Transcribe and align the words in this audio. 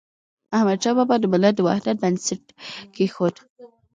احمدشاه 0.55 0.95
بابا 0.97 1.15
د 1.19 1.25
ملت 1.33 1.53
د 1.55 1.59
وحدت 1.67 1.97
بنسټ 2.03 2.43
کيښود. 2.95 3.35